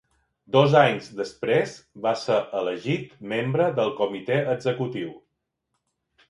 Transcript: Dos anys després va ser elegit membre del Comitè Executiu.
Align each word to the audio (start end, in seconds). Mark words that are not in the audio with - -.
Dos 0.53 0.71
anys 0.77 1.09
després 1.19 1.75
va 2.05 2.13
ser 2.21 2.37
elegit 2.61 3.13
membre 3.35 3.69
del 3.81 3.93
Comitè 4.01 4.41
Executiu. 4.57 5.15